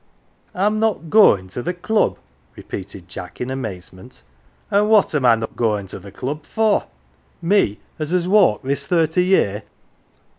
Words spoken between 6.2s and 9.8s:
for? me as has walked this thirty year."